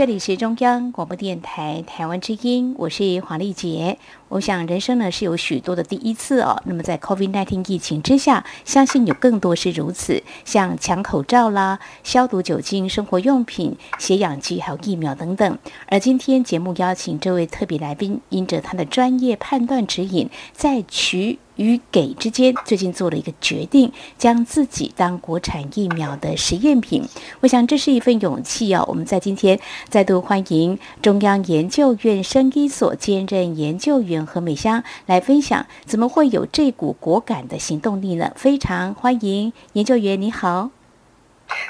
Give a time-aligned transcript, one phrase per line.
[0.00, 3.98] 这里是中央广播电台台湾之音，我是黄丽杰。
[4.30, 6.58] 我想人生呢是有许多的第一次哦。
[6.64, 15.58] 那么在 COVID-19 疫情之下，相信有更多是如此，像抢口罩啦、消毒酒精、生活用品、血氧机还有疫苗等等。
[15.88, 27.06] 而今天节目邀请这位特别来宾，因着他的专业判断指引，在取与给之间，最近做了一个决定，将自己当国产疫苗的实验品。
[27.40, 28.82] 我想这是一份勇气哦。
[28.88, 29.60] 我们在今天
[29.90, 38.32] 再度欢迎中央研究院生医所兼任研究员何美香来分享，怎么会有这股果敢的行动力呢？
[38.36, 40.70] 非常欢迎研究员，你好。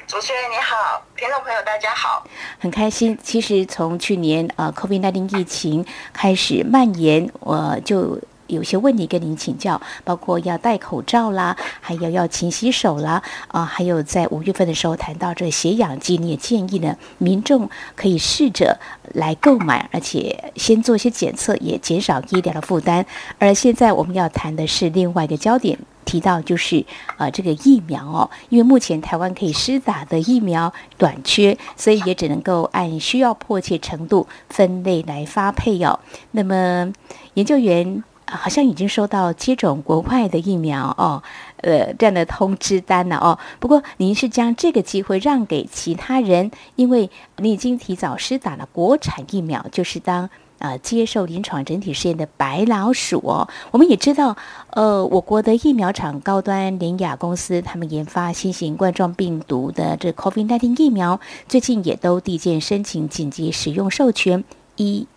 [0.07, 2.25] 主持人你好，听众朋友大家好，
[2.61, 3.19] 很开心。
[3.23, 8.21] 其实从去年呃 COVID-19 疫情开始蔓延，我就。
[8.51, 18.78] 有些问题跟您请教，包括要戴口罩啦，还有要勤洗手啦，啊，还有在五月份的时候谈到这血氧机，你也建议呢，民众可以试着
[19.15, 23.04] 来购买，而且先做一些检测，也减少医疗的负担。
[23.38, 26.84] 而现在我们要谈的是另外一个焦点，提到就是
[27.16, 35.98] 啊，这个疫苗哦，因为目前台湾可以施打的疫苗短缺，所以也只能够按需要迫切程度分类来发配哦。
[36.32, 36.93] 那么
[37.34, 38.02] 研究员。
[38.31, 41.23] 好像已经收到接种国外的疫苗哦，
[41.59, 43.39] 呃，这样的通知单了哦。
[43.59, 53.49] 不过您是将这个机会让给其他人，因为你已经提早施打了国产疫苗，就是当呃接受临床整体试验的白老鼠哦。
[53.73, 54.37] 我们也知道，
[54.71, 64.45] 呃，我国的疫苗厂高端联亚公司，他们研发新型冠状病毒的这 COVID-19 疫苗，最近也都递件申请紧急使用授权。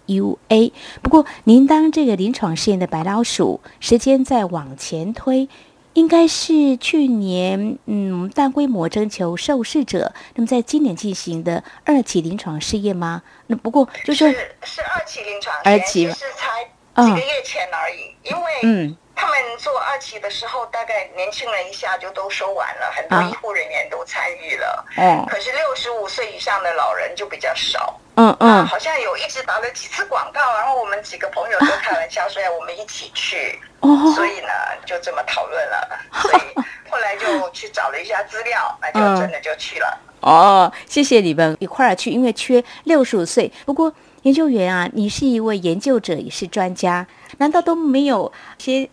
[0.07, 5.47] EUA，不过您当这个临床试验的白老鼠，时间再往前推，
[5.93, 13.23] 应该是去年嗯大规模征求受试者，那么在今年进行的二期临床试验吗？
[13.47, 18.97] 那不过就是是，是二期临床二期是才几个月前而已，嗯、因为嗯。
[19.15, 24.85] 他们做二期的时候，大概年轻人一下就都收完了，很多医护人员都参与了。
[24.97, 27.99] 嗯，可是六十五岁以上的老人就比较少。
[28.15, 33.59] 嗯嗯，好像有一直打了几次广告，然后我们几个朋友都开玩笑说要我们一起去。
[33.79, 34.49] 哦，所以呢，
[34.85, 35.99] 就这么讨论了。
[36.21, 36.41] 所以
[36.89, 39.99] 后来就去找了一下资料，那就真的就去了。
[40.21, 43.51] 哦，谢谢你们一块儿去，因为缺六十五岁。
[43.65, 47.05] 不过研究员啊，你是一位研究者，也是专家，
[47.37, 48.89] 难道都没有些？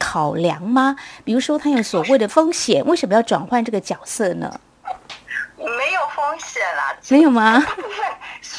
[0.00, 0.96] 考量吗？
[1.22, 4.58] 比如说，他有所谓的风险，为什么要转换这个角色呢？
[5.56, 7.60] 没有风险啦，没有吗？
[7.60, 7.90] 大部分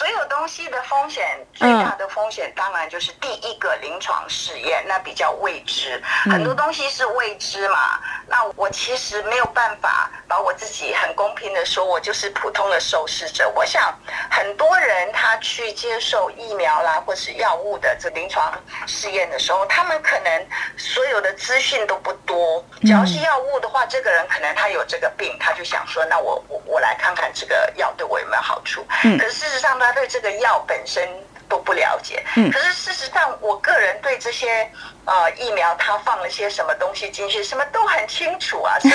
[0.01, 1.23] 所有东西的风险，
[1.53, 7.99] 最大的风险当然就是第一个临床试验，那比较未知，很多东西是未知嘛。
[8.27, 13.47] 那我其实没有办法把我自己很公平的说，我就是普通的受试者。
[13.55, 13.95] 我想
[14.31, 18.51] 很多人他去接受疫苗啦，或是药物的这临床
[18.87, 20.47] 试验的时候，他们可能
[20.77, 22.65] 所有的资讯都不多。
[22.81, 26.97] 只要是药物的话，这个人可能他有这个病，他就想说，那我我我来。
[27.01, 28.85] 看看这个药对我有没有好处？
[29.03, 31.05] 嗯，可是事实上他对这个药本身
[31.49, 32.23] 都不了解。
[32.37, 34.69] 嗯，可是事实上，我个人对这些
[35.03, 38.93] 呃疫苗，它放了些什么东西进去，什么都很清楚啊，所以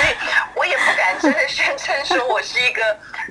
[0.55, 2.83] 我也不敢真的 宣称说我是一个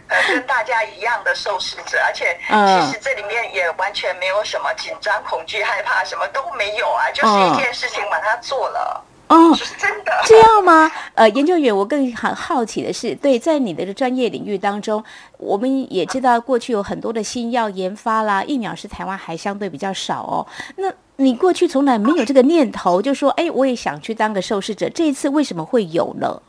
[0.08, 9.02] 呃跟大家一样的受试者，而且其实这里面也完全没有什么紧张、恐惧、害怕，什么都没有啊，就是一件事情把它做了。
[9.28, 10.90] 哦，是真的这样吗？
[11.14, 15.02] 呃，研究员，我更很好奇的是，对，在你的专业领域当中，
[15.38, 20.46] 我们也知道过去有很多的新药研发啦，疫苗是台湾还相对比较少哦。
[20.76, 26.40] 那你过去从来没有这个念头，就说，哎，我也想去当个受试者，这一次为什么会有呢？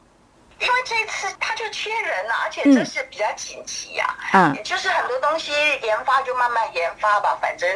[0.59, 5.51] 因为这一次他就缺人了，而且这是比较紧急呀，啊，嗯，就是很多东西
[5.83, 7.69] 研发就慢慢研发吧，反正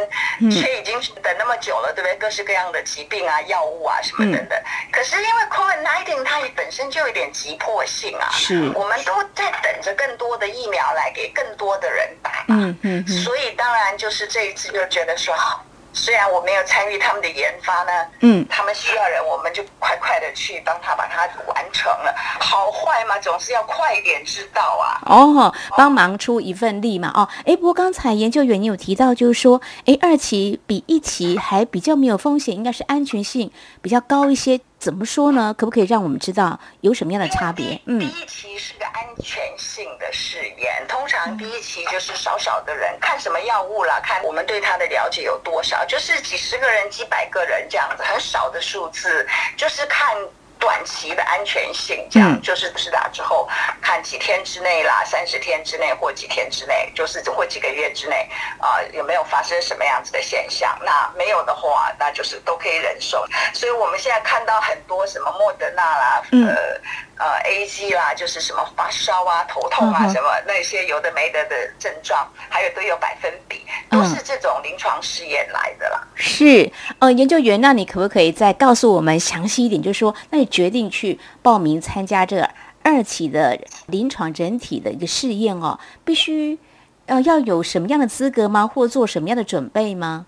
[0.51, 2.16] 却已经等那么久了，对不对？
[2.18, 4.60] 各式各样的疾病啊、药物啊什么等等。
[4.92, 15.63] 可是因为 COVID-19 它也本身就有点急迫性啊，是，我们都在等着更多的疫苗来给更多的人打嘛，嗯嗯，所以当然就是这一次就觉得说好。
[15.93, 17.91] 虽然我没有参与他们的研发呢，
[18.21, 22.13] 嗯，他们需要人，我们就快快的去帮他把它完成了。
[22.39, 25.01] 好坏嘛，总是要快一点知道啊。
[25.05, 27.11] 哦，帮忙出一份力嘛。
[27.13, 33.51] 哦，哎，不过刚才研究员你有提到，就是说，哎，二期比一期还比较没有风险，应该是安全性
[33.81, 34.61] 比较高一些。
[34.81, 35.54] 怎么说呢？
[35.56, 37.80] 可不可以让我们知道有什么样的差别？
[37.86, 50.18] 嗯，第一期是个安全性的试验，通常第一期就是少少的人，看什么药物啦，看我们对它的了解有多少，就是几十个人、几百个人这样子，很少的数字，就是看。
[50.62, 53.50] 短期的安全性，这样就是施打之后，
[53.81, 58.30] 看几天之内啦，三十天之内或几天之内，就是或几个月之内
[58.60, 60.78] 啊、呃，有没有发生什么样子的现象？
[60.86, 63.25] 那没有的话，那就是都可以忍受。
[63.54, 66.80] 所以我们现在看到很多什么莫德纳啦，呃。
[67.21, 76.01] 呃，A G 啦，就是什么发烧啊、头痛啊，什么那些有的没的的症状，还有都有百分比，都是这种临床试验来的啦。
[76.15, 79.79] 是，呃，研究员，那你可不可以再告诉我们详细一点？
[79.79, 82.50] 就是说，那你决定去报名参加这个
[82.81, 86.57] 二期的临床整体的一个试验哦，必须
[87.06, 88.65] 呃要有什么样的资格吗？
[88.65, 90.25] 或做什么样的准备吗？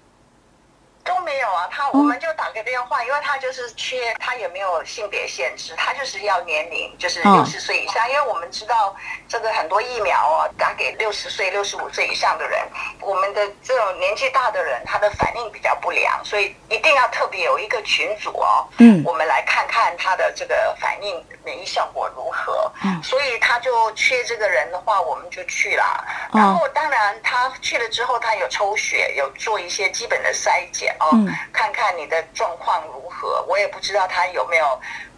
[1.03, 8.95] 都没有啊，他我们就打个电话，因为他就是缺，他也没有性别限制，他就是要年龄，就是六十岁以上，因为我们知道
[9.27, 12.59] 这个很多疫苗啊，打给六十岁、六十五岁以上的人，
[12.99, 30.95] 我们的这种年纪大的人，他的反应比较不良，所以一定要特别有一个群组哦，嗯，我们来看看他的这个反应免疫效果如何，嗯，所以他就缺这个人的话，我们就去了，然后当然他去了之后，他有抽血，有做一些基本的筛检。
[30.99, 31.09] 哦，
[31.51, 34.65] 看看你的状况如何，我也不知道他有没有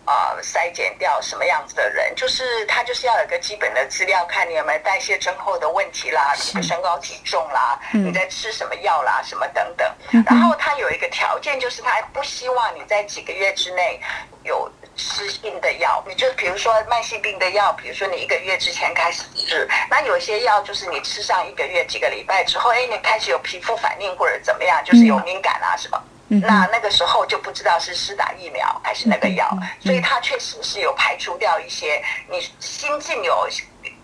[0.06, 9.88] 呃筛减掉什么样子的人，就是他就是要有个基本的资料，看你有没有代谢症候的问题啦，你的身高体重啦，你在吃什么药啦，什么等等。
[10.26, 14.00] 然后他有一个条件，就是他不希望你在几个月之内
[14.44, 29.50] 有吃性的药，你就比如说慢性病的药，比如说你一个月之前开始吃，那有些药就是你吃上一个月几个礼拜之后，哎，你开始有皮肤反应或者怎么样，就是有敏感啊什么，那那个时候就不知道是施打疫苗还是那个药，
[29.80, 33.48] 所以它确实是有排除掉一些你新近有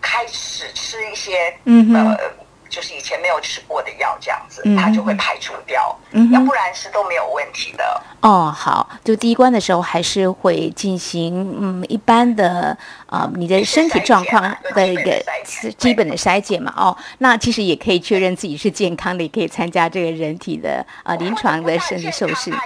[0.00, 1.56] 开始吃一些
[1.94, 2.41] 呃。
[2.72, 8.02] 就是以前没有吃过的药，这样子，它就会排除掉，嗯，要不然是都没有问题的。
[8.22, 12.74] 哦，好，就第一关的时候还是会进行嗯一般的
[13.04, 14.42] 啊、呃，你的身体状况
[14.74, 15.22] 的一个
[15.76, 16.72] 基本的筛检嘛。
[16.74, 22.50] 哦，那其实也可以确认自己是健康的，也可以参加这个人体的啊临床的身体受试。
[22.50, 22.56] 哦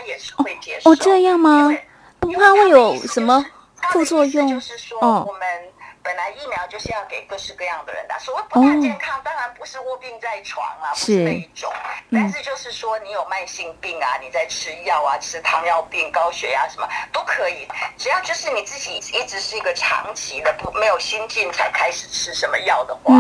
[0.85, 1.76] 哦，这样吗？
[2.20, 3.44] 不怕会有什么
[3.91, 4.49] 副作用？
[4.49, 5.66] 就是说我们。
[6.06, 11.73] 本来疫苗就是要给各式各样的人打，所谓不太健康，当然不是卧病在床啊，不是那一种。
[12.12, 17.67] 但是就是说，你有慢性病啊，你在吃药啊，吃糖尿病、高血压什么都可以，
[17.99, 23.14] 只要就是你自己一直是一个长期的不没有心境才开始吃什么药的话，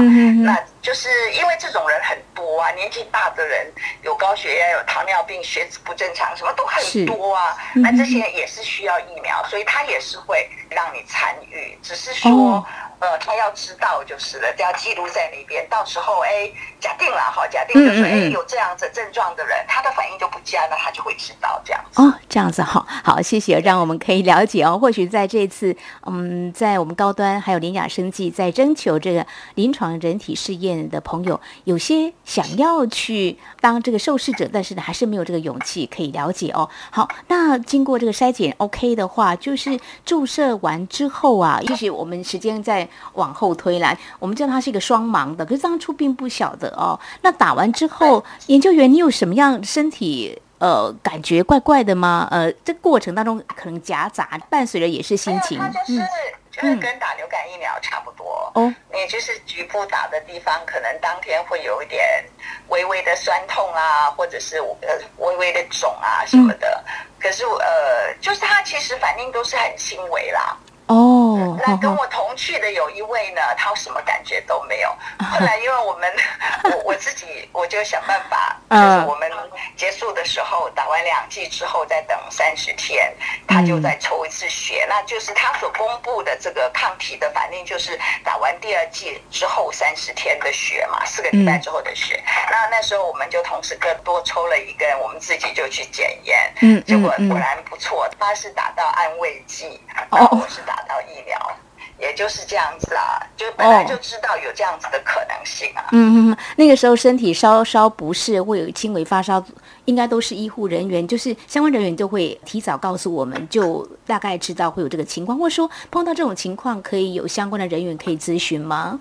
[0.44, 3.66] 那就是因为这种人很多啊，年纪大的人
[4.02, 7.58] 有高血压、有糖尿病、血脂不正常，什么都很多啊。
[7.74, 12.64] 那这些也是需要疫苗，所以他也是会让你参与，只是说。
[12.98, 15.66] 呃，他要知道就是了，要记录在那边。
[15.68, 16.50] 到时候，哎，
[16.80, 22.00] 假定了哈，假定就是哎，有这样子症状的人，他的反应就不佳，那他就会知道这样子。
[22.00, 24.78] 哦，这样子好，好，谢谢，让我们可以了解哦。
[24.78, 25.76] 或许在这次，
[26.06, 29.26] 嗯，在我们高端还有联雅生计在征求这个
[29.56, 36.66] 临床人体试验的朋友，有些想要去当这个受试者，但是呢，还是没有这个勇气可以了解哦。
[36.90, 42.85] 好，那经过这个筛检 OK 的话，就是注射完之后啊，也许我们时间在。
[43.14, 46.98] 往后推来，我们知道它是一个双盲的，可是当初并不晓得哦。
[47.22, 52.28] 那打完之后，研究员，你有什么样身体呃感觉怪怪的吗？
[52.30, 56.08] 呃，这过程当中可能夹杂伴随着也是心情，就是、嗯、
[56.50, 58.74] 就是跟打流感疫苗差不多哦。
[58.92, 62.24] 你就是局部打的地方，可能当天会有一点
[62.68, 66.82] 微微的酸痛啊，或者是呃微微的肿啊什么的。
[66.86, 70.56] 嗯、可是呃，就是它其实反应都是很轻微啦。
[70.86, 74.88] 哦，那跟我同去的有一位呢，他什么感觉都没有。
[75.32, 76.12] 后来因为我们，
[76.70, 79.28] 我我自己我就想办法， 就是我们
[79.76, 83.12] 结束的时候打完两剂之后再等三十天，
[83.48, 92.22] 他就再抽一次血，那就是他所公布的这个抗体的反应，就是打完第二剂之后三十天的血嘛，四个礼拜之后的血。
[92.48, 99.80] 那那时候我们就同时各多抽了一根，我们自己就去检验，嗯，结果果然不错，他是打到安慰剂，
[100.12, 100.75] 然后我是打。
[100.76, 101.56] 打到疫苗，
[101.98, 105.88] 也就是这样子啊，就本来就知道有这样子的可能性啊。
[105.92, 109.42] 嗯嗯，那个时候身体稍稍不适，会有轻微发烧，
[109.86, 119.00] 应该都是医护人员，就是相关人员就会提早告诉我们，就大概知道会有这个情况，或者说碰到这种情况，可以有相关的人员可以咨询吗？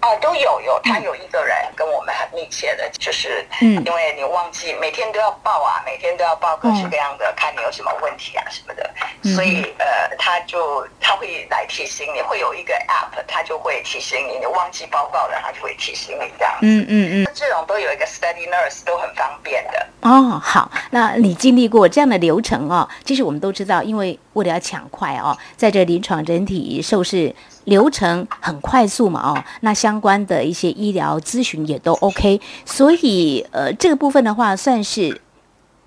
[0.00, 8.88] 啊，都有有，他有一个人跟我们很密切的，就是，嗯，因为你忘记每天都要报啊，每天都要报各式各样的，看你有什么问题啊什么的，
[9.34, 19.86] 所以呃，他就他会来提醒你，会有一个 app，他就会提醒你，你忘记报告了，他就会提醒你这样，嗯嗯嗯，这种都有一个 study nurse，都很方便的。
[20.02, 27.34] 哦，好，那你经历过这样的流程哦，其实我们都知道，因为为了要抢快哦，在这临床人体受试。
[27.66, 35.20] 流程很快速嘛，哦，那相关的一些医疗咨询也都 OK，所以呃，这个部分的话算是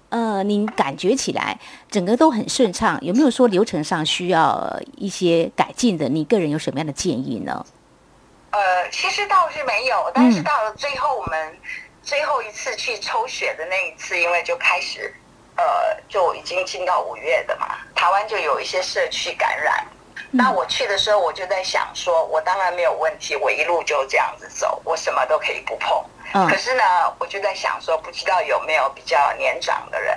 [0.10, 1.58] 呃，您感觉起来
[1.90, 6.10] 整个都很顺畅，有没有说流程上需要一些改进的？
[6.10, 7.66] 你个人有什么样的建议呢？
[8.52, 8.60] 呃，
[8.92, 11.58] 其实倒是没有，但是到了最后，我们
[12.04, 15.14] 最后一次去抽血的那一次，因为就开始
[15.56, 15.64] 呃，
[16.10, 19.86] 就已经进到五月的嘛，台湾就有一些社区感染。
[20.32, 26.04] 那我去的时候，我就在想说，我当然没有问题，我一路就这样子走，我什么都可以不碰。
[26.48, 26.84] 可是呢，
[27.18, 30.16] 我就在想说，不知道有没有比较年长的人，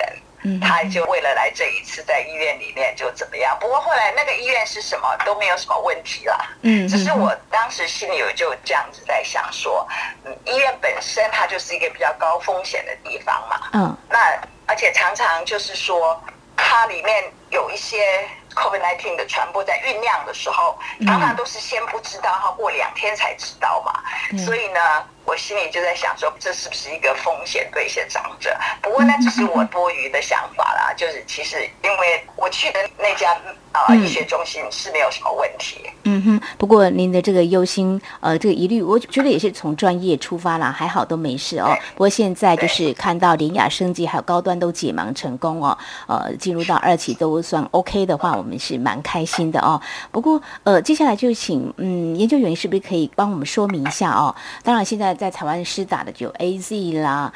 [0.61, 3.57] 他就为了来这一次在医院里面就怎么样。
[3.59, 6.37] 不过后来那个医院是什么都没有什么问题啦。
[6.61, 9.89] 嗯，只是我当时心里有就这样子在想说，
[10.27, 13.71] 嗯，医院本身它就是一个比较高风险的地方嘛。
[13.73, 16.23] 嗯，那而且常常就是说，
[16.55, 18.29] 它里面有一些。
[18.55, 24.03] COVID-19 的传播在酝酿的时候，常常都是先不知道，哈，过两天才知道嘛。
[24.39, 24.81] 所以呢，
[25.25, 28.57] 我心里就在想说，这是不是一个风险对一些长者？
[28.81, 30.93] 不过那只是我多余的想法啦。
[30.97, 33.37] 就是其实因为我去的那家
[33.73, 35.79] 啊、呃、医学中心是没有什么问题。
[36.05, 36.41] 嗯哼。
[36.59, 41.75] 不过您的这个忧心，呃，这个疑虑，我觉得也是从专业出发啦，还好都没事哦。
[41.95, 45.77] 不过现在就是看到联雅升级还有高端都解盲成功哦，
[46.07, 49.81] 呃，进入到二期都算 OK 的话，我们是蛮开心的哦。
[50.11, 54.35] 不过呃，接下来就请嗯研究员是不是可以帮我们说明一下哦？
[54.63, 55.13] 当然现在。
[55.23, 57.33] 在台湾施打的就 AZ 啦、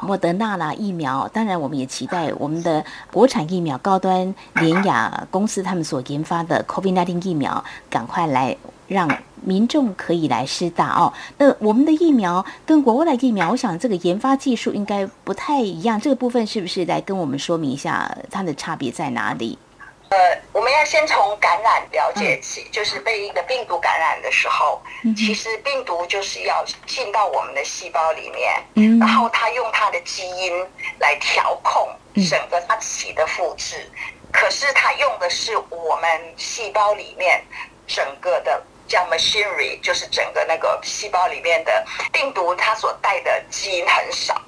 [0.00, 9.08] 莫德纳啦疫苗，当然我们也期待我们的国产疫苗高端联雅公司他们所研发的 COVID-19 疫苗，赶快来让
[9.42, 11.12] 民众可以来施打哦。
[11.38, 19.58] 那我们的疫苗跟国外的疫苗，我想这个研发技术应该不太一样，这个部分是不是来跟我们说明一下它的差别在哪里？
[20.08, 30.66] 呃，我们要先从感染了解起，嗯、就是被一个病毒感染的时候，嗯、其实病毒就是要进到我们的细胞里面，嗯、然后它用它的基因
[31.00, 31.88] 来调控
[32.30, 37.44] 整个它自己的复制，嗯、可是它用的是我们细胞里面
[37.88, 44.40] 整个的叫 machinery，就是整个那个细胞里面的病毒，它所带的基因很少。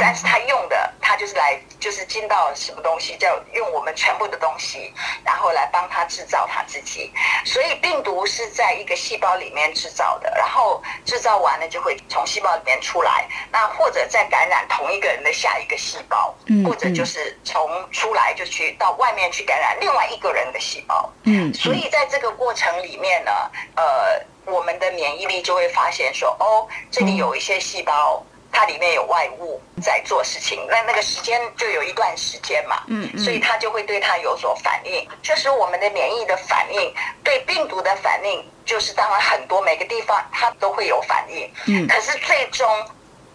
[0.00, 4.92] 但是他用的，他就是来，就是进到什么东西，叫用我们全部的东西，
[5.22, 7.12] 然后来帮他制造他自己。
[7.44, 16.34] 所以病毒是在一个细胞里面制造的，然后制造完了就会从细胞里面出来，那或者再感染同一个人的下一个细胞，
[16.66, 21.12] 或者就是从出来就去到外面去感染另外一个人的细胞。
[21.24, 23.30] 嗯，所以在这个过程里面呢，
[23.76, 28.24] 呃，我们的免疫力就会发现说，哦，这里有一些细胞。
[28.52, 35.08] 它里面有外物在做事情，那那个时间就有一段时间嘛，嗯，嗯，所以它就会对它有所反应。
[35.22, 36.92] 这时候我们的免疫的反应，
[37.22, 42.68] 对病毒的反应，就是当然很多每个地方它都会有反应，嗯，可是最终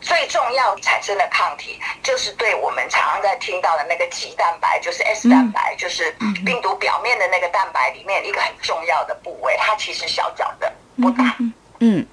[0.02, 11.36] 最重要产生的抗体，就是对我们常常在听到的那个 T 蛋白，就是 S 蛋白，就是病毒表面的那个蛋白里面一个很重要的部位，它其实小小的不大，
[11.80, 12.06] 嗯。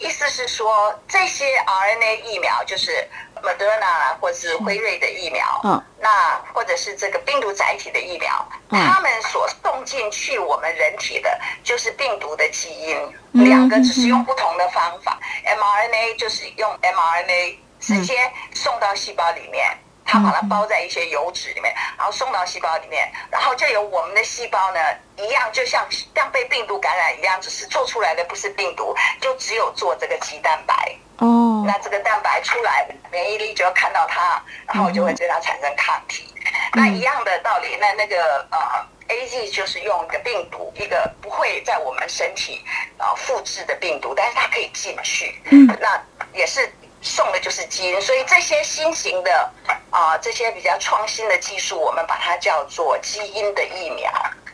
[0.00, 3.06] 意思是说，这些 RNA 疫苗就是
[3.42, 12.96] Moderna，或是辉瑞的疫苗，嗯，那或者是这个病毒载体的疫苗，他们所送进去我们人体的，就是病毒的基因，
[13.44, 19.76] 两个只是用不同的方法，mRNA 就是用 mRNA 直接送到细胞里面。
[20.04, 24.80] 它把它包在一些油脂里面，然后送到细胞里面，然后就由我们的细胞呢，
[25.16, 30.96] 一样就像像被病毒感染一样，只是做出来的不是病毒，就只有做这个肌蛋白。
[31.18, 36.34] 哦，那这个蛋白出来，免疫力就要看到它，然后就会对它产生抗体。
[36.72, 38.58] 那一样的道理，那那个呃
[39.08, 42.64] ，A G 就是用一个病毒，一个不会在我们身体
[42.96, 45.40] 啊复制的病毒，但是它可以进去。
[45.50, 46.02] 嗯，那
[46.32, 46.68] 也是。
[47.00, 49.50] 送的就是基因，所以这些新型的
[49.90, 54.10] 啊、呃，这些比较创新的技术，我们把它叫做基因的疫苗。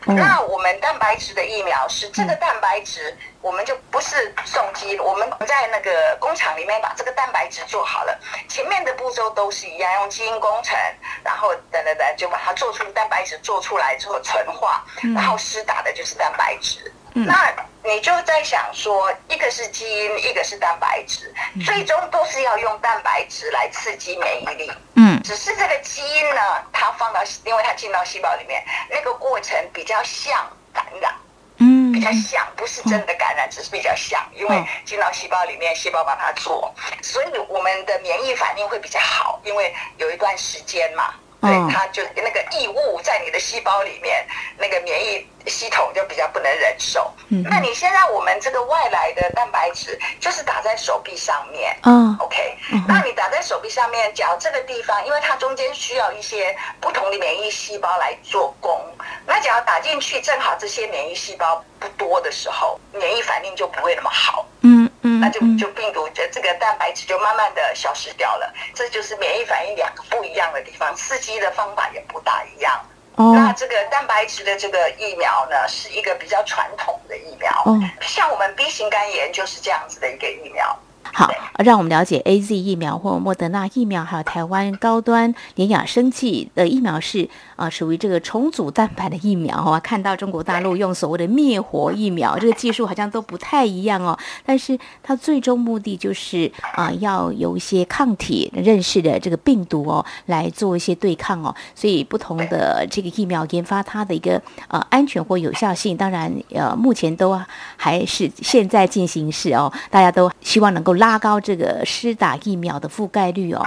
[0.09, 10.77] 嗯、那我们蛋白质的疫苗是这个蛋白质，我们就不是送基因，我们在那个工厂里面把这个蛋白质做好了，前面的步骤都是一样，用基因工程，
[11.25, 14.81] 然后等等等，就把它做出蛋白质，做出来之后纯化，
[15.13, 16.89] 然后施打的就是蛋白质。
[17.06, 21.33] 嗯、那你就在想说，一个是基因，一个是蛋白质，
[21.65, 24.71] 最终都是要用蛋白质来刺激免疫力。
[24.95, 26.41] 嗯，只是这个基因呢，
[26.73, 31.13] 它放到，因为它进到细胞里面，那个过程比较像感染。
[31.59, 36.71] 嗯，比较像，不是真的感染，只是比较像，因为进到细胞里面，细胞帮它做，
[37.01, 41.15] 所以我们的免疫反应会比较好，因为有一段时间嘛。
[41.39, 44.25] 对，它就那个异物在你的细胞里面，
[44.57, 47.13] 那个免疫系统就比较不能忍受。
[47.29, 51.77] 嗯，那你现在我们这个外来的蛋白质就是打在手臂上面。
[51.83, 58.81] 嗯，OK，那你打在手臂上面，假如这个地方，因为它中间需要一些不同的免疫细胞来做工，
[59.25, 64.45] 那只要打进去，正好这些免疫细胞不多的时候，免疫反应就不会那么好。
[64.61, 64.86] 嗯。
[65.01, 72.79] 那就就病毒这这个蛋白质就慢慢的消失掉了，这就是免疫反应两个不一样的地方，刺激的方法也不大一样。
[73.15, 77.51] 哦，那这个蛋白质的这个疫苗呢，是一个比较传统的疫苗。
[77.65, 80.77] 哦，像我们 B 型肝炎就是这样子的一个疫苗。
[81.13, 81.31] 好，
[81.63, 89.79] 让我们了解 A Z 疫苗或莫德纳疫苗，还有台湾高端联亚生技的疫苗是啊、属于这个重组蛋白的疫苗哦。
[89.83, 94.17] 看到中国大陆用所谓的灭活疫苗，这个技术好像都不太一样哦。
[94.45, 101.55] 但是它最终目的就是啊、要有一些抗体认识的这个病毒哦，来做一些对抗哦。
[101.73, 107.39] 所以不同的这个疫苗研发它的一个呃安全或有效性，当然呃目前都
[107.77, 110.97] 还是现在进行式哦，大家都希望能够。
[110.97, 113.63] 拉高这个施打疫苗的覆盖率哦，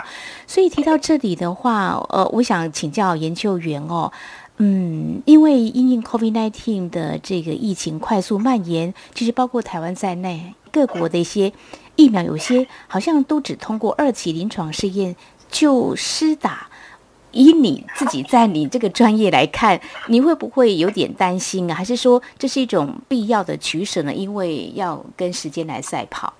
[0.48, 4.12] 所以提到这里的话，呃，我想请教研究员哦，
[4.58, 11.52] 嗯，因为因应 COVID-19 的这个疫情快速蔓延，其实包括台湾在内，各国的一些
[11.96, 15.16] 疫苗有些好像都只通过二期临床试验
[15.50, 16.68] 就施打。
[17.32, 21.74] 以你自己在你这个专业来看，你会不会有点担心啊？
[21.74, 24.12] 还是说这是一种必要的取舍呢？
[24.12, 26.32] 因为要跟时间来赛跑。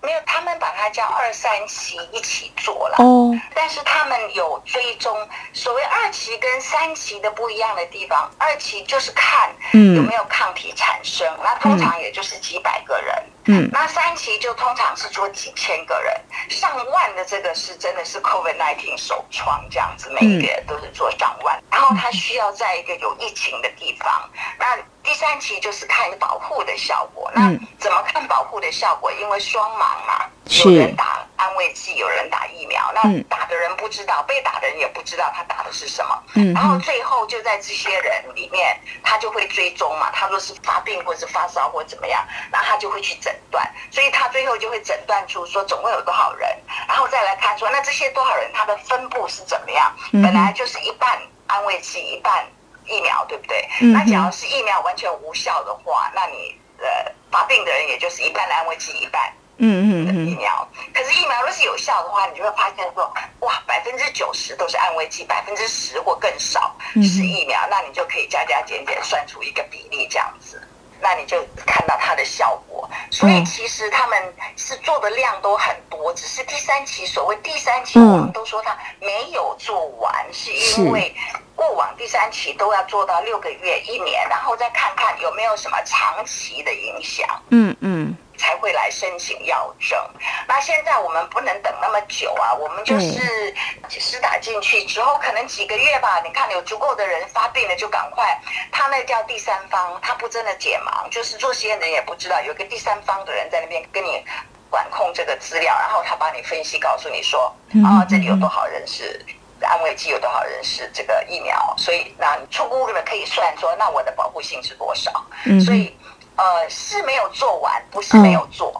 [0.00, 2.96] 没有，他们把它叫二三期一起做了。
[2.98, 3.34] 哦。
[3.54, 13.14] 但是他们有追踪，所谓二期跟三期的不一样的地方，二期就是看有没有抗体产生，嗯、那通常也就是几百个人。
[13.46, 13.68] 嗯。
[13.72, 16.14] 那三期就通常是做几千个人，
[16.48, 21.60] 上万的这个是真的是 COVID-19 首创这样子，每一个人都是做上万。
[21.70, 24.78] 然后他需要在一个有疫情的地方，那。
[25.08, 29.10] 第三期就是看保护的效果，那怎么看保护的效果？
[29.10, 36.22] 因为双盲嘛，有人打安慰剂，有人打疫苗，那打的人不知道，被打的人也不知道他打的是什么。
[36.54, 46.54] 然后最后就在这些人里面，他就会追踪嘛，他说是发病或是发烧或怎么样，然后他就会去诊断，所以他最后就会诊断出说总共有多少人，
[46.86, 49.90] 然后再来看说那这些多少人他的分布是怎么样？
[50.12, 52.46] 本来就是一半安慰剂，一半。
[52.88, 53.68] 疫苗对不对？
[53.92, 56.86] 那假如是疫苗完全无效的话，那你呃
[57.30, 60.66] 发病的人也就是一半的安慰剂，一半嗯嗯疫苗。
[60.94, 70.62] 可是疫苗若是有效的话，你就会发现说，哇，百分之九十都是安慰剂，百分之十或更少是疫苗，那你就可以加加减减算出一个比例这样子，
[71.00, 72.67] 那你就看到它的效果。
[73.10, 81.14] 所以其实他们是做的量都很多，只是第三期，所谓第三期，我们都说他没有做完，是因为。
[81.58, 87.97] 过往第三期都要做到六个月、一年，然后再看看有没有什么长期的影响，嗯嗯，
[88.38, 89.98] 才会来申请药证。
[90.46, 93.54] 那现在我们不能等那么久啊，我们就是
[93.88, 96.22] 施打进去之后，可能几个月吧。
[96.24, 98.40] 你看有足够的人发病了，就赶快。
[98.72, 104.24] 他那叫第三方，他不真的解盲，就是做实验的人也不知道有个第三方的人在那边跟你
[104.70, 109.20] 管控这个资料，然后他帮你分析，告诉你说，啊，这里有多少人是。
[109.60, 111.74] 安慰剂有多少人是这个疫苗？
[111.76, 115.10] 所以那你初步的可以算说，那我的保护性是多少？
[115.46, 115.92] 嗯，所以
[116.38, 118.72] 呃是没有做完，不是没有做。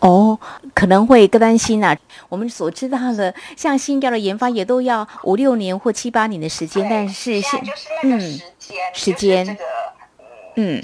[0.00, 0.38] 嗯、哦，
[0.74, 1.96] 可能会更担心啊。
[2.28, 9.64] 我们所知道的，像新药的研发也都要五六年或七八年的时间，但是现在就是那个时间，嗯、时间这个
[10.56, 10.82] 嗯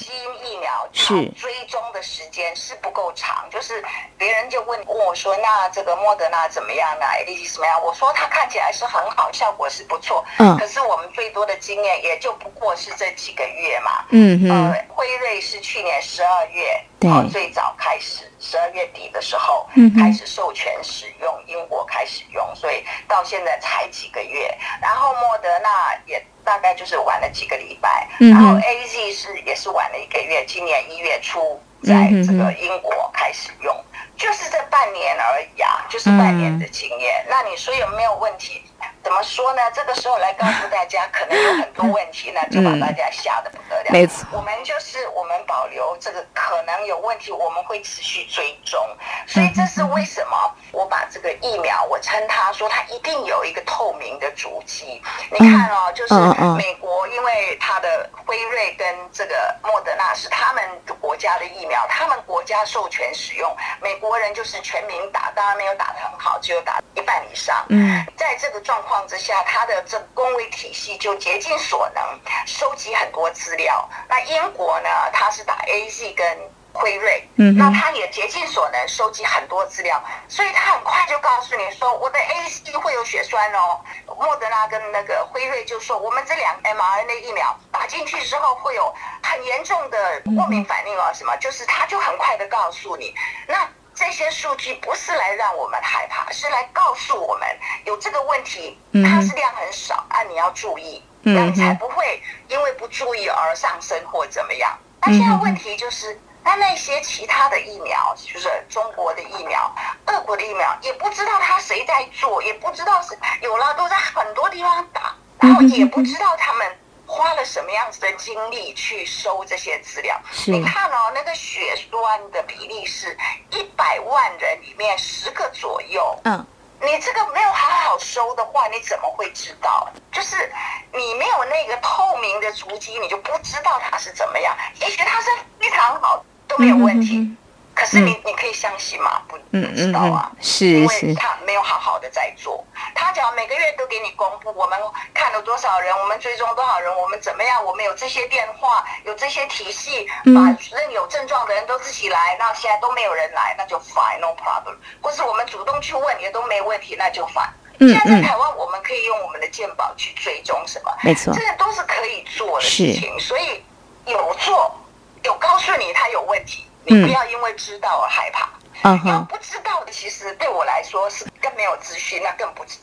[0.92, 3.85] 是追踪的时间是不够长，就是
[4.18, 7.83] 别人就问问我说，那这个莫德纳怎么样呢？AZ 怎么样？
[7.83, 10.24] 我说它看起来是很好，效果是不错。
[10.38, 10.57] 嗯。
[10.59, 14.05] 可是我们最多的经验也就不过是这几个月嘛。
[14.11, 14.72] 嗯嗯。
[14.72, 19.66] 呃，辉瑞是去年十二月对、哦、最早开始，十二月底的时候
[19.98, 24.55] 开始授权使用，嗯、英国开始用，所以到现在才几个月。
[24.83, 28.08] 然后莫德纳也大概就是玩了几个礼拜。
[28.18, 28.30] 嗯。
[28.30, 31.38] 然后 AZ 是也是玩了一个月，今年一月初。
[31.82, 33.74] 在这个英国开始用，
[34.14, 37.24] 就是这半年而已啊，就是半年的经验。
[37.26, 38.62] 那你说有没有问题？
[39.02, 39.62] 怎么说呢？
[39.74, 43.86] 这个时候来告诉大家，可能有很多问题呢，就把大家吓得不得了。
[43.88, 48.80] 没错，我们就是我们保留这个可能有问题，我们会持续追踪。
[49.26, 55.02] 所以这是为什么我把这个疫苗，我称它说它一定有一个透明的足迹。
[55.30, 56.14] 你看哦，就是
[56.56, 60.64] 美国，因为它的辉瑞跟这个莫德纳是他们
[60.98, 67.66] 国家的疫苗，他们国家授权使用，美国人就是全民打，当然没有打得很好，只有打一半以上。
[67.68, 72.02] 嗯，在这个状况之下，他的这公卫体系就竭尽所能
[72.46, 73.86] 收集很多资料。
[74.08, 76.38] 那英国呢，它是打 AZ 跟
[76.72, 83.80] 辉瑞，嗯，那他也竭尽所能收集很多资料，所以他很快就告诉你说，我的 AZ 会有血栓哦。
[84.06, 93.12] 莫德纳跟那个辉瑞就说，我们这两 mRNA 疫苗打进去之后会有很严重的过敏反应哦，什么，就是他就很快的告诉你，
[93.48, 93.68] 那。
[93.92, 97.46] 这些数据不是来让我们害怕，是来告诉我们
[97.84, 104.78] 有这个问题，它是量很少啊，你要注意，这样才不会因为不注意而上升或怎么样。
[105.02, 109.74] 那现在问题就是，那那些其他的疫苗，就是中国的疫苗、
[110.06, 116.76] 俄国的疫苗，也不知道他谁在做，也不知道是有了都在很多地方打，然后也不知道他们。
[117.12, 120.16] 花了什么样子的精力去收这些资料？
[120.46, 123.18] 你看哦，那个血栓的比例是
[123.50, 126.16] 一百万人里面十个左右。
[126.22, 126.46] 嗯，
[126.82, 129.88] 你这个没有好好收的话，你怎么会知道？
[130.10, 130.50] 就是
[130.92, 134.56] 你没有那个透明的足迹，你就不知道它是怎么样。
[134.80, 137.36] 也许它是非常好，都没有问题。
[137.74, 139.22] 可是你你可以相信吗？
[139.26, 142.62] 不，不知道啊，是，因为他没有好好的在做。
[142.94, 144.78] 他只要每个月都给你公布，我们
[145.14, 147.64] 看了多少人，我们追踪多少人，我们怎么样？
[147.64, 152.37] 我们有这些电话，有这些体系，把任有症状的人都自己来。
[152.38, 154.76] 那现在都没有人来，那就 fine，no problem。
[155.00, 157.48] 或是我们主动去问，也都没问题，那就 fine。
[157.78, 160.94] 现在在台湾，我们可以用我们的健保去追踪什么？
[161.02, 163.18] 没错，这个都是可以做的事情。
[163.18, 163.64] 所以
[164.04, 164.78] 有做，
[165.24, 166.66] 有告诉你他有问题。
[166.84, 168.48] 你不要因为知道而害怕，
[168.82, 172.78] 嗯，哼不知道的，其实对我来说是更没有资讯，那 更不知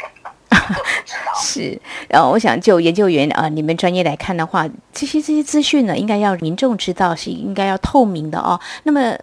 [1.26, 1.34] 道。
[1.36, 1.80] 是，
[2.10, 8.60] 然后我想就研究员啊、呃，你们专业来看的话，这些这些资讯呢，应该要民众知道，是应该要透明的哦。
[8.84, 9.18] 那么。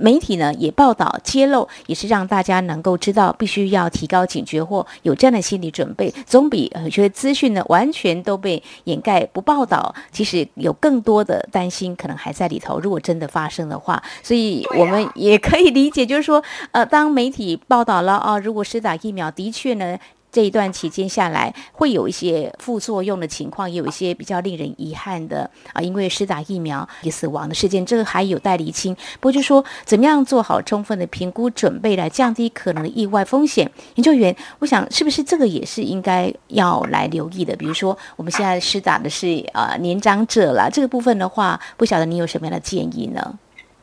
[0.00, 0.10] 对。
[0.10, 12.80] 媒体呢也报道揭露，也是让大家能够知道，必须要提高警觉或有这样的心理准备，总比呃觉得资讯呢完全都被掩盖不报道，其实有更多的担心可能还在里头。
[12.80, 19.98] 如果真的发生的话，所以我们也可以理解，就是说，呃，当媒体报道了啊，如果施打疫苗的确呢。
[20.32, 28.94] 这一段期间下来，会有一些副作用的情况，也有一些比较令人遗憾的啊，因为施打疫苗也死亡的事件，这个还有待厘清。
[29.18, 33.70] 不过就说怎么样做好充分的评估准备，来降低可能的意外风险。
[33.96, 37.56] 研究员，我想是不是这个也是应该要来留意的？
[37.56, 43.38] 比如说我们现在施打的是啊年长者啦，这个部分的话，不晓得你有什么样的建议呢？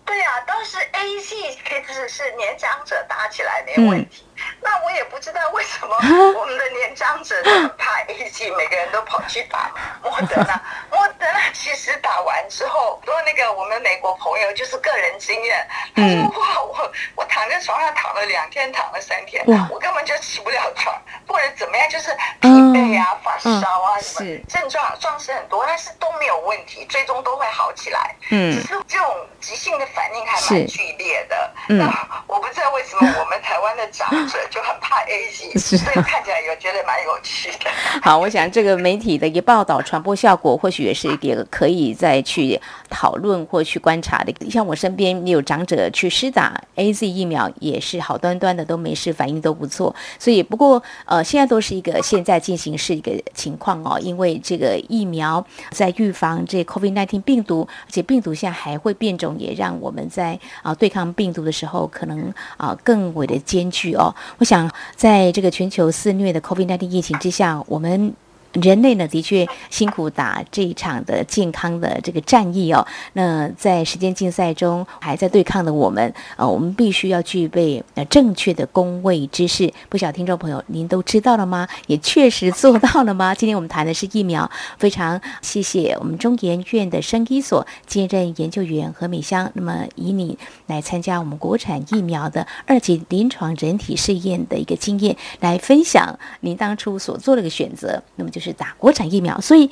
[0.05, 4.23] 对啊，当时 AZ 其实是年长者打起来没问题。
[4.23, 5.95] 嗯那我也不知道为什么
[6.39, 7.35] 我们的年长者
[7.77, 9.71] 怕 AZ，每个人都跑去打
[10.03, 10.61] 莫德纳。
[10.91, 20.95] 莫德纳其实打完之后，说那个我们美国朋友就是个人经验，他说哇，我我躺在床上躺了两天，躺了三天，我根本就起不了床，
[21.27, 28.15] 或者怎么样，就是疲惫啊、发烧啊什么症状状是很多，但是都没有问题，最终都会好起来。
[28.31, 31.51] 嗯，只是这种急性的反应还蛮剧烈的。
[31.67, 31.85] 那
[32.27, 34.09] 我不知道为什么我们台湾的长
[34.49, 37.69] 就很怕 AZ， 所以看起来也觉得蛮有趣的。
[38.01, 44.33] 好，我想这个媒体的一个报道传播效果，或许也是一个可以再去讨论或去观察的。
[44.49, 49.93] 像我身边也有长者去施打 AZ 疫苗，也是好端端的都没事，反应都不错。
[50.19, 64.13] 所以不过呃，现在都是一个现在进行式一个情况哦，因为这个疫苗在预防这 COVID nineteen 病毒，而且病毒现在还会变种，也让我们在啊、呃、对抗病毒的时候，可能啊、呃、更为的艰巨哦。
[64.37, 68.13] 我想，在这个全球肆虐的 COVID-19 疫情之下，我们。
[68.61, 72.85] 人类呢，的确辛苦打这一场的健康的这个战役哦。
[73.13, 79.71] 那在时间竞赛中还在对抗的我们，呃，我们必须要具备呃正确的公卫知识。
[79.89, 81.67] 不晓听众朋友您都知道了吗？
[81.85, 83.33] 也确实做到了吗？
[83.37, 89.51] 今天我们谈的是疫苗，非常谢谢我们中研院的生医所兼任研究员何美香。
[89.53, 98.01] 那么以你来参加我们国产疫苗的二级临床人体试验的一个经验，来分享您当初所做的一个选择。
[98.15, 98.46] 那么就是。
[98.47, 99.69] 是打国产疫苗，所以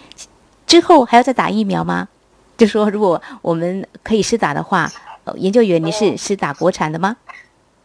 [0.67, 2.07] 之后还要再打疫苗吗？
[2.57, 4.91] 就说如果我们可以施打的话，
[5.35, 7.15] 研究员，你是施打国产的吗？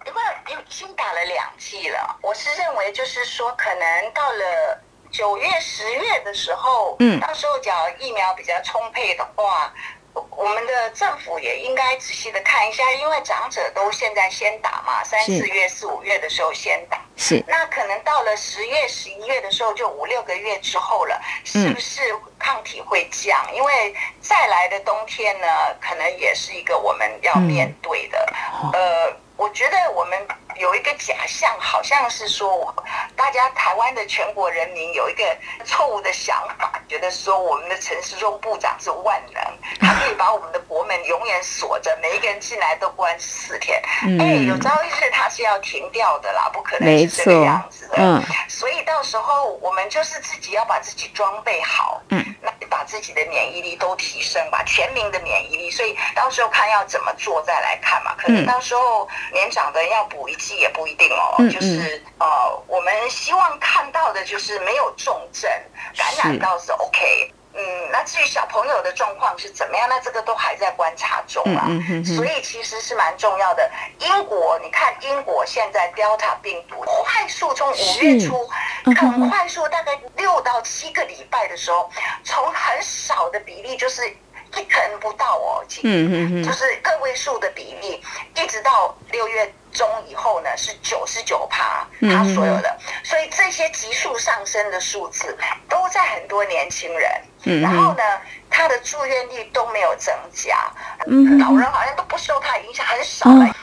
[0.04, 4.78] 因为已经打了两剂了，我是认为就是说，可能到了
[5.10, 9.72] 九月、十月的时候，嗯，到时候只要疫苗比较充沛的话。
[10.12, 17.44] 我们的政府也应该仔细的看一下，因为长者都现在先打嘛，三四月、四五月的时候先打，是。
[17.46, 22.00] 那可能到了十月、十一月的时候，就五六个月之后了，是不是
[22.38, 23.38] 抗体会降？
[23.50, 25.46] 嗯、因为再来的冬天呢，
[25.80, 28.32] 可能也是一个我们要面对的。
[28.64, 30.26] 嗯、呃，我觉得我们。
[30.56, 32.74] 有一个假象，好像是说，
[33.16, 35.24] 大家台湾的全国人民有一个
[35.64, 39.42] 错误的想法，觉得说我们的陈世忠部长是万能，
[39.80, 43.80] 他可以把我们的国门永远锁着，每一个人进来都关四天。
[44.18, 47.94] 哎，有朝一日他是要停掉的啦，不可能是这个样子的。
[47.98, 55.70] 嗯，所以到时候我们就是自己要把自己装备好，嗯，那把自己的免疫力都提升，吧全民的免疫力。
[55.70, 60.50] 所以到时候看要怎么做再来看嘛，可能到时候年长的人要补一剂。
[60.60, 62.26] 也不一定哦，嗯嗯就是呃，
[62.66, 65.50] 我们希望看到的就是没有重症
[65.96, 71.64] 感染到是 OK，嗯，那至于小朋友的状况是怎么样，那这个都还在观察中啊，
[72.04, 73.70] 所以其实是蛮重要的。
[74.00, 78.46] 英国，你看英国现在 Delta 病毒快速从五月初
[78.84, 81.88] 很快速，大概六到七个礼拜的时候，
[82.22, 88.02] 从很少的比例就是一成不到哦，嗯嗯嗯，就是个位数的比例，
[88.34, 89.50] 一直到六月。
[89.72, 95.36] 中以后呢是九十九趴，他所有的，所以这些急速上升的数字
[95.68, 97.10] 都在很多年轻人，
[97.44, 98.02] 嗯、然后呢，
[98.48, 100.70] 他的住院率都没有增加，
[101.06, 103.54] 嗯、老人好像都不受他影响，很少了。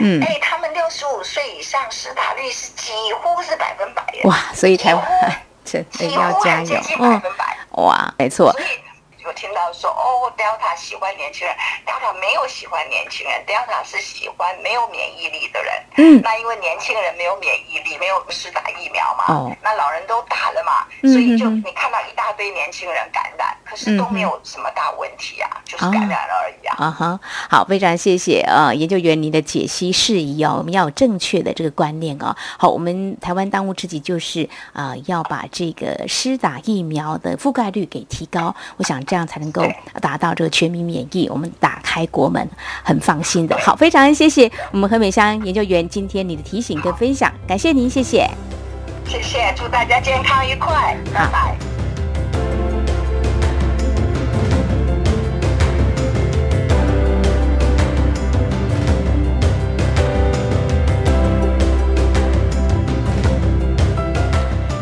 [0.00, 5.04] 嗯，哎，他们六十五岁以上施打率是几乎是百分百的，哇，所以台湾
[5.64, 8.54] 这一定要加油，百分百，哇，没错。
[9.24, 15.72] 有听到说哦，Delta 喜欢年轻人，Delta 没有喜欢年轻人，Delta 是喜欢没有免疫力的人。
[15.96, 19.24] 嗯，那因为年轻人没有免疫力，没有施打疫苗嘛。
[19.34, 26.76] 哦，那老人都打了嘛，嗯、所以就你看到一大堆年轻人感染，嗯、可是都没有什么大问题啊，嗯、就是感染了而已啊。
[26.78, 32.36] 啊哈，好，非常谢谢啊，研究员您的解析事宜哦，我们要有正确的这个观念哦。
[32.56, 38.54] 好，我们台湾当务之急就是啊，要把这个施打疫苗的覆盖率给提高。
[38.76, 39.02] 我想。
[39.06, 39.66] 这样才能够
[40.00, 42.46] 达到这个全民免疫，我们打开国门，
[42.84, 43.56] 很放心的。
[43.58, 48.28] 好，非常谢谢我们何美香研究员今天你的提醒跟分享，感谢您，谢谢，
[49.06, 51.85] 谢谢，祝大家健康愉快，拜拜。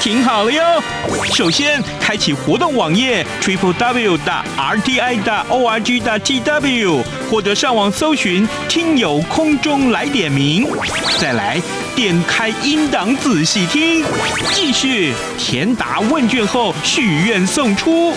[0.00, 0.82] 听好了哟！
[1.34, 10.68] 首先，开启活动网页 triple w 的 r t i 的 o r g 的 t w，或者上网搜寻“听友空中来点名”。
[11.18, 11.60] 再来，
[11.96, 14.04] 点开音档仔细听。
[14.52, 18.14] 继续填答问卷后许愿送出。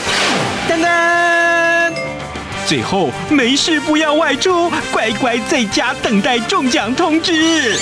[0.70, 1.94] 噔噔。
[2.67, 7.76] 最后，没事不要外出，乖乖在家等待中奖通知。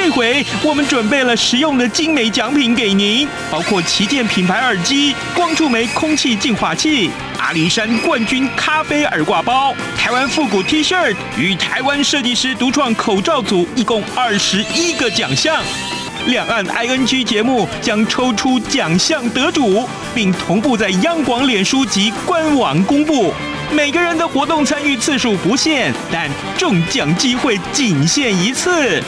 [0.00, 15.60] 这回我们准备了实用的精美奖品给您，包括旗舰品牌耳机、光触媒空气净化器、阿里山冠军咖啡耳挂包、台湾复古 T 恤与台湾设计师独创口罩组，一共二十一个奖项。
[16.28, 23.34] 两岸 ING 节目将抽出奖项得主，并同步在央广脸书及官网公布。
[23.72, 29.02] 每个人的活动参与次数不限，但中奖机会仅限一次。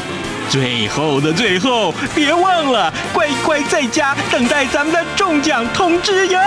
[0.50, 6.40] 最后的最后别忘了乖乖在家等待咱们的中奖通知哟。